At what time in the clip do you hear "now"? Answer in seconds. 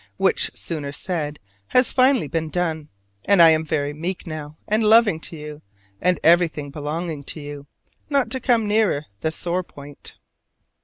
4.25-4.57